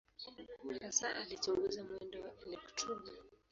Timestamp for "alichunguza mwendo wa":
1.15-2.29